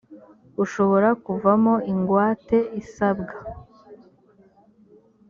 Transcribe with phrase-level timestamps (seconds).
[0.63, 3.35] ushobora kuvamo ingwate isabwa